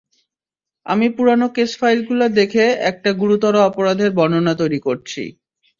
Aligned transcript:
আমি 0.85 1.07
পুরানো 1.15 1.47
কেস-ফাইলগুলো 1.55 2.25
দেখে 2.39 2.65
একটা 2.89 3.09
গুরুতর 3.13 3.53
অপরাধের 3.67 4.11
বর্ণনা 4.17 4.53
তৈরি 4.61 4.79
করছি। 4.79 5.23